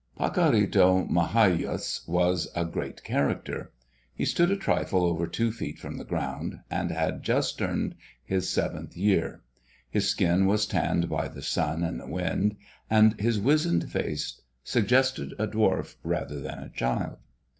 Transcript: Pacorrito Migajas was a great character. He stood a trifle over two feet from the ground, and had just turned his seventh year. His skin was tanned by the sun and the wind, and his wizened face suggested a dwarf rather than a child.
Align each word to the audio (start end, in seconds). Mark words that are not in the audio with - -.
Pacorrito 0.17 1.07
Migajas 1.07 2.07
was 2.07 2.47
a 2.55 2.65
great 2.65 3.03
character. 3.03 3.71
He 4.15 4.25
stood 4.25 4.49
a 4.49 4.55
trifle 4.57 5.03
over 5.05 5.27
two 5.27 5.51
feet 5.51 5.77
from 5.77 5.97
the 5.99 6.03
ground, 6.03 6.57
and 6.71 6.89
had 6.89 7.21
just 7.21 7.59
turned 7.59 7.93
his 8.25 8.49
seventh 8.49 8.97
year. 8.97 9.43
His 9.91 10.09
skin 10.09 10.47
was 10.47 10.65
tanned 10.65 11.07
by 11.07 11.27
the 11.27 11.43
sun 11.43 11.83
and 11.83 11.99
the 11.99 12.07
wind, 12.07 12.55
and 12.89 13.13
his 13.19 13.39
wizened 13.39 13.91
face 13.91 14.41
suggested 14.63 15.35
a 15.37 15.45
dwarf 15.45 15.97
rather 16.03 16.39
than 16.39 16.57
a 16.57 16.69
child. 16.69 17.17